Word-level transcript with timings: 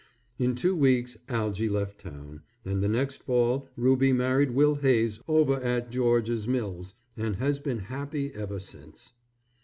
In 0.39 0.55
two 0.55 0.75
weeks 0.75 1.15
Algy 1.29 1.69
left 1.69 1.99
town, 1.99 2.41
and 2.65 2.81
the 2.81 2.89
next 2.89 3.21
fall 3.21 3.69
Ruby 3.77 4.11
married 4.11 4.49
Will 4.49 4.73
Hayes 4.73 5.19
over 5.27 5.61
at 5.61 5.91
George's 5.91 6.47
Mills, 6.47 6.95
and 7.15 7.35
has 7.35 7.59
been 7.59 7.77
happy 7.77 8.33
ever 8.33 8.59
since. 8.59 9.13